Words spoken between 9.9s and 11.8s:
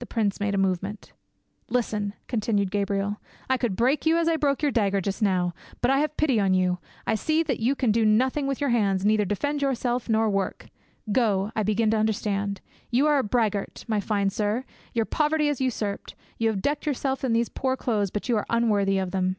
nor work. Go, I